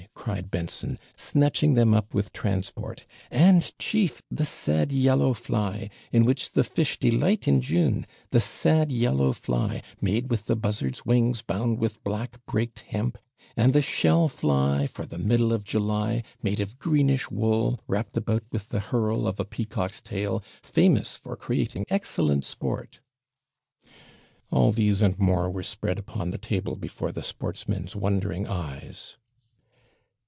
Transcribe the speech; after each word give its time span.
cried 0.15 0.49
Benson, 0.51 0.97
snatching 1.15 1.73
them 1.75 1.93
up 1.95 2.13
with 2.13 2.31
transport; 2.33 3.05
'and, 3.31 3.71
chief, 3.79 4.21
the 4.31 4.45
SAD 4.45 4.91
YELLOW 4.91 5.33
FLY, 5.35 5.89
in 6.11 6.25
which 6.25 6.51
the 6.51 6.63
fish 6.63 6.99
delight 6.99 7.47
in 7.47 7.59
June; 7.61 8.05
the 8.31 8.39
SAD 8.39 8.91
YELLOW 8.91 9.33
FLY, 9.33 9.81
made 10.01 10.29
with 10.29 10.45
the 10.47 10.55
buzzard's 10.55 11.05
wings, 11.05 11.41
bound 11.43 11.79
with 11.79 12.03
black 12.03 12.39
braked 12.47 12.79
hemp, 12.81 13.17
and 13.57 13.73
the 13.73 13.81
SHELL 13.81 14.27
FLY 14.27 14.85
for 14.87 15.05
the 15.07 15.17
middle 15.19 15.51
of 15.53 15.63
July, 15.63 16.21
made 16.43 16.59
of 16.59 16.77
greenish 16.79 17.29
wool, 17.31 17.79
wrapped 17.87 18.15
about 18.17 18.43
with 18.51 18.69
the 18.69 18.79
herle 18.79 19.27
of 19.27 19.39
a 19.39 19.45
peacock's 19.45 20.01
tail, 20.01 20.43
famous 20.63 21.17
for 21.17 21.35
creating 21.35 21.85
excellent 21.89 22.43
sport.' 22.45 22.99
All 24.51 24.71
these 24.71 25.01
and 25.03 25.17
more 25.19 25.49
were 25.49 25.63
spread 25.63 25.97
upon 25.99 26.29
the 26.31 26.37
table 26.39 26.75
before 26.75 27.11
the 27.11 27.23
sportsmen's 27.23 27.95
wondering 27.95 28.45
eyes. 28.47 29.17